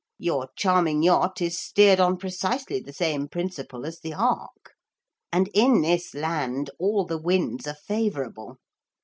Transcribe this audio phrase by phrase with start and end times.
[0.17, 4.73] Your charming yacht is steered on precisely the same principle as the ark.
[5.31, 8.57] And in this land all the winds are favourable.